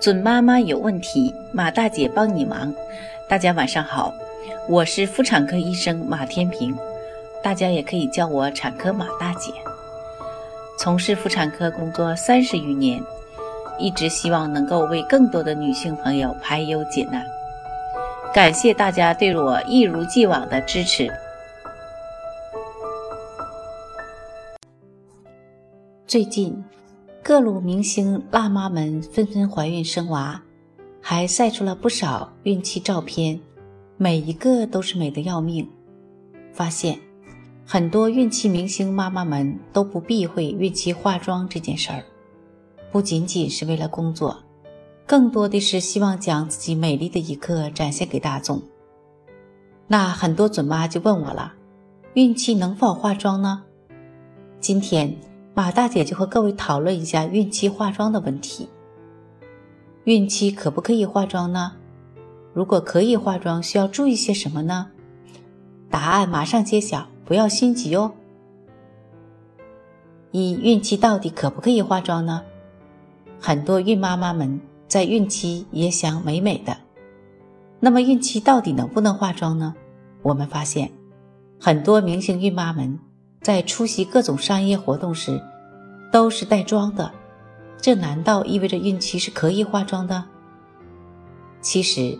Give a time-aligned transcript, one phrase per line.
[0.00, 2.74] 准妈妈有问题，马大姐帮你忙。
[3.28, 4.14] 大家晚上好，
[4.66, 6.74] 我是妇产科医生马天平，
[7.42, 9.52] 大家也可以叫我产科马大姐。
[10.78, 12.98] 从事妇产科工作三十余年，
[13.78, 17.22] 一直希望能够为更多的女性朋友排忧解难。
[18.32, 21.12] 感谢大家对我一如既往的支持。
[26.06, 26.64] 最近。
[27.22, 30.42] 各路明星辣妈们纷纷怀孕生娃，
[31.02, 33.38] 还晒出了不少孕期照片，
[33.98, 35.68] 每一个都是美得要命。
[36.52, 36.98] 发现
[37.66, 42.02] 很多孕期明星妈妈们都不避讳孕期化妆这件事儿，
[42.90, 44.42] 不仅仅是为了工作，
[45.06, 48.62] 更多的是希望将自己美丽的一刻展现给大众。
[49.86, 51.52] 那很多准妈就问我了：
[52.14, 53.62] 孕期能否化妆呢？
[54.58, 55.14] 今天。
[55.54, 58.68] 马大姐就和各位讨论一下孕期化妆的问题。
[60.04, 61.72] 孕期可不可以化妆呢？
[62.54, 64.90] 如果可以化妆，需要注意些什么呢？
[65.90, 68.12] 答案马上揭晓，不要心急哦。
[70.30, 72.42] 一、孕期到底可不可以化妆呢？
[73.40, 76.76] 很多孕妈妈们在孕期也想美美的，
[77.80, 79.74] 那么孕期到底能不能化妆呢？
[80.22, 80.90] 我们发现，
[81.60, 82.98] 很多明星孕妈们。
[83.40, 85.42] 在出席各种商业活动时，
[86.12, 87.10] 都是带妆的，
[87.80, 90.22] 这难道意味着孕期是可以化妆的？
[91.62, 92.18] 其实，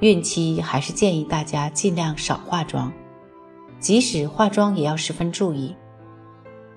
[0.00, 2.90] 孕期还是建议大家尽量少化妆，
[3.78, 5.76] 即使化妆也要十分注意。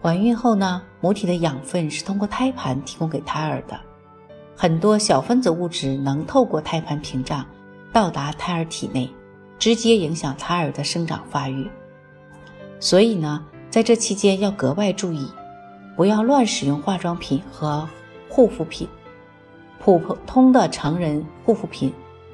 [0.01, 3.79] 怀孕后呢，母体的养分是通过胎盘提供给胎儿的，
[4.57, 7.45] 很多小分子物质能透过胎盘屏障
[7.93, 9.09] 到达胎儿体内，
[9.57, 11.65] 直接影响胎儿的生长发育。
[12.81, 13.41] 所以呢。
[13.75, 15.29] 在这期间要格外注意，
[15.97, 17.85] 不要乱使用化妆品和
[18.29, 18.87] 护肤品。
[19.81, 21.91] 普通的成人护肤品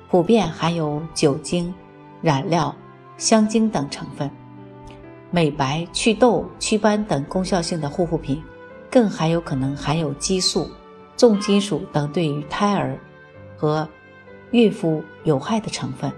[0.08, 1.74] 普遍含有酒精、
[2.22, 2.76] 染料、
[3.18, 4.30] 香精等成分；
[5.32, 8.40] 美白、祛痘、祛斑等功效性的护肤品，
[8.92, 10.70] 更还有可能含有激素、
[11.18, 12.96] 重金属等对于胎儿
[13.58, 13.90] 和
[14.52, 16.12] 孕妇有害的成分。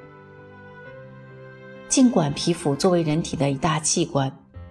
[1.87, 4.29] 尽管皮肤作为人体的一大器官，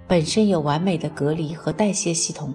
[0.08, 2.52] 本身有完美的隔离和代谢系统，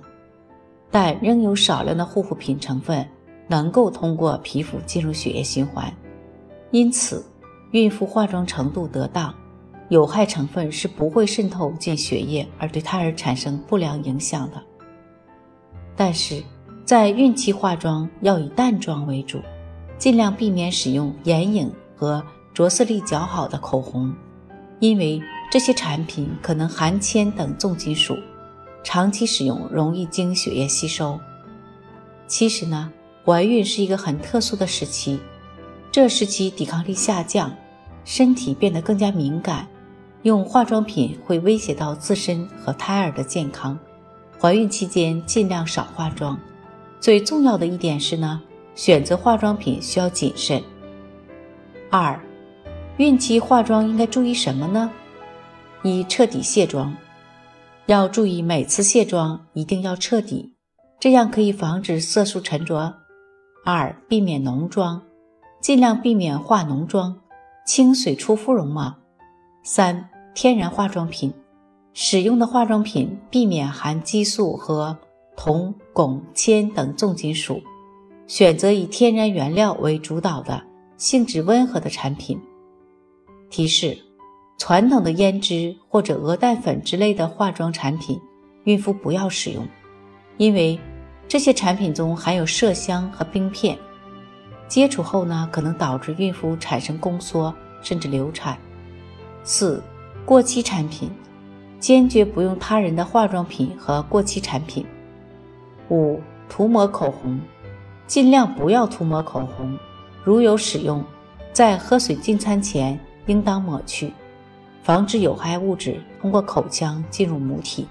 [0.91, 3.07] 但仍有少量的护肤品成分
[3.47, 5.91] 能够通过皮肤进入血液循环。
[6.69, 7.25] 因此，
[7.71, 9.33] 孕妇化妆程度得当，
[9.89, 14.61] 有害成分是不会渗透进血液而对胎儿产生不良影响的。
[15.95, 16.43] 但是，
[16.85, 19.39] 在孕期化妆要以淡妆为主，
[19.97, 24.13] 尽量避免使用眼影和着色力较好的口红，
[24.79, 25.19] 因为。
[25.49, 28.17] 这些产品可能含铅等重金属，
[28.83, 31.19] 长期使用容易经血液吸收。
[32.27, 32.91] 其实呢，
[33.25, 35.19] 怀孕是一个很特殊的时期，
[35.89, 37.55] 这时期抵抗力下降，
[38.03, 39.65] 身体变得更加敏感，
[40.23, 43.79] 用化妆品会威胁到自身和胎儿的健康。
[44.39, 46.37] 怀孕期间尽量少化妆。
[46.99, 48.41] 最重要的一点是呢，
[48.75, 50.61] 选择化妆品需要谨慎。
[51.89, 52.19] 二，
[52.97, 54.91] 孕期化妆应该注意什么呢？
[55.83, 56.95] 一彻底卸妆，
[57.85, 60.53] 要注意每次卸妆一定要彻底，
[60.99, 62.95] 这样可以防止色素沉着。
[63.63, 65.01] 二避免浓妆，
[65.61, 67.21] 尽量避免化浓妆，
[67.65, 68.95] 清水出肤容貌。
[69.63, 71.31] 三天然化妆品，
[71.93, 74.97] 使用的化妆品避免含激素和
[75.35, 77.61] 铜、汞、铅等重金属，
[78.25, 80.63] 选择以天然原料为主导的
[80.97, 82.41] 性质温和的产品。
[83.49, 84.06] 提示。
[84.57, 88.19] 传统的胭脂或者鹅蛋粉之类的化妆产品，
[88.63, 89.67] 孕妇不要使用，
[90.37, 90.79] 因为
[91.27, 93.77] 这些产品中含有麝香和冰片，
[94.67, 98.57] 接触后呢可能导致孕妇产生宫缩甚至流产。
[99.43, 99.81] 四、
[100.25, 101.09] 过期产品，
[101.79, 104.85] 坚决不用他人的化妆品和过期产品。
[105.89, 106.19] 五、
[106.49, 107.39] 涂抹口红，
[108.07, 109.77] 尽量不要涂抹口红，
[110.23, 111.03] 如有使用，
[111.53, 114.11] 在喝水进餐前应当抹去。
[114.87, 117.85] 防止有害物质通过口腔进入母体。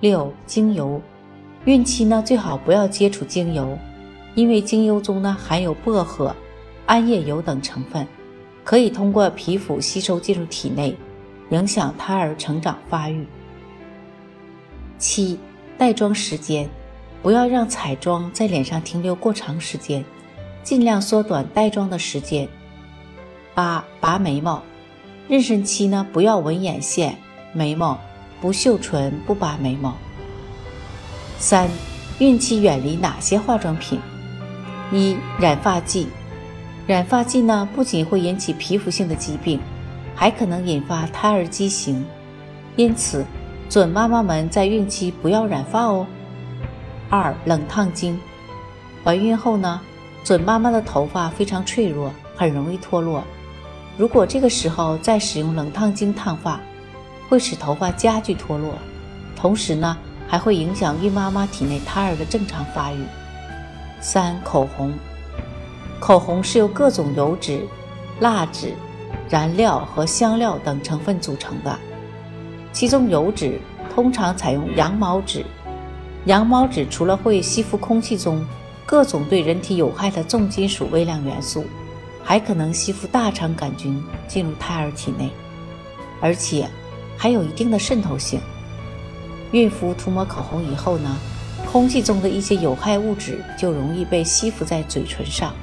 [0.00, 1.00] 六、精油，
[1.64, 3.78] 孕期呢最好不要接触精油，
[4.34, 6.36] 因为精油中呢含有薄荷、
[6.86, 8.06] 桉叶油等成分，
[8.64, 10.94] 可以通过皮肤吸收进入体内，
[11.48, 13.26] 影响胎儿成长发育。
[14.98, 15.40] 七、
[15.78, 16.68] 带妆时间，
[17.22, 20.04] 不要让彩妆在脸上停留过长时间，
[20.62, 22.46] 尽量缩短带妆的时间。
[23.54, 24.62] 八、拔眉毛。
[25.32, 27.16] 妊娠期呢，不要纹眼线、
[27.54, 27.98] 眉毛，
[28.38, 29.96] 不绣唇，不拔眉毛。
[31.38, 31.70] 三、
[32.18, 33.98] 孕期远离哪些化妆品？
[34.92, 36.08] 一、染发剂。
[36.86, 39.58] 染发剂呢，不仅会引起皮肤性的疾病，
[40.14, 42.04] 还可能引发胎儿畸形。
[42.76, 43.24] 因此，
[43.70, 46.06] 准妈妈们在孕期不要染发哦。
[47.08, 48.20] 二、冷烫精。
[49.02, 49.80] 怀孕后呢，
[50.24, 53.24] 准妈妈的头发非常脆弱，很容易脱落。
[53.98, 56.58] 如果这个时候再使用冷烫精烫发，
[57.28, 58.74] 会使头发加剧脱落，
[59.36, 59.96] 同时呢，
[60.26, 62.98] 还会影响孕妈妈体内胎儿的正常发育。
[64.00, 64.92] 三、口红。
[66.00, 67.64] 口红是由各种油脂、
[68.20, 68.74] 蜡质、
[69.28, 71.78] 燃料和香料等成分组成的。
[72.72, 73.60] 其中，油脂
[73.94, 75.44] 通常采用羊毛脂。
[76.24, 78.44] 羊毛脂除了会吸附空气中
[78.86, 81.64] 各种对人体有害的重金属微量元素，
[82.22, 85.30] 还可能吸附大肠杆菌进入胎儿体内，
[86.20, 86.68] 而且
[87.16, 88.40] 还有一定的渗透性。
[89.52, 91.16] 孕妇涂抹口红以后呢，
[91.70, 95.54] 空气中的一些有害物质就容易被吸附在嘴唇上。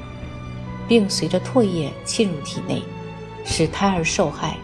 [0.88, 2.82] 并随着唾液浸入体内，
[3.46, 4.58] 使胎儿受害。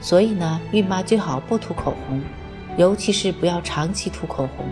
[0.00, 2.22] 所以呢，孕妈最好不涂口红，
[2.76, 4.66] 尤其是不要长期涂口红。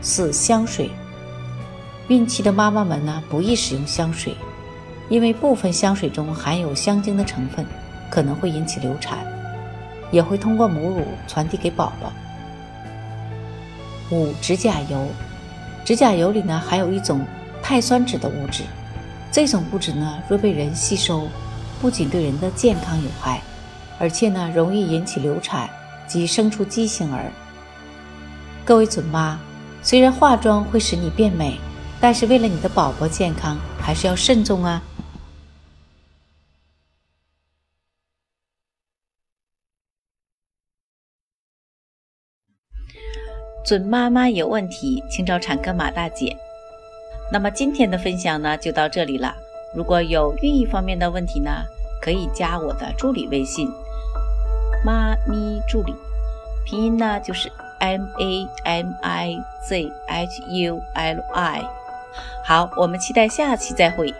[0.00, 0.90] 四、香水。
[2.08, 4.34] 孕期的妈妈们呢，不宜使用香水，
[5.12, 7.66] 因为部分香水中含有香精的成分，
[8.08, 9.18] 可能会引起流产，
[10.10, 12.10] 也会通过母乳传递给宝宝。
[14.10, 15.06] 五、指甲油。
[15.84, 17.26] 指甲油里呢，含有一种
[17.62, 18.62] 碳酸酯的物质。
[19.30, 21.28] 这种物质呢，若被人吸收，
[21.78, 23.42] 不仅对人的健康有害，
[23.98, 25.68] 而且呢，容易引起流产
[26.08, 27.30] 及生出畸形儿。
[28.64, 29.38] 各位准妈，
[29.82, 31.60] 虽然化妆会使你变美，
[32.00, 34.82] 但是为了你的宝宝健康，还是要慎重啊！
[43.64, 46.36] 准妈妈有问题，请找产科马大姐。
[47.30, 49.34] 那么今天的分享呢就到这里了。
[49.74, 51.50] 如果有孕育方面的问题呢，
[52.00, 53.68] 可以加我的助理微信
[54.84, 55.94] “妈咪助理”，
[56.66, 61.64] 拼音呢就是 M A M I Z H U L I。
[62.44, 64.12] 好，我们期待下期再会。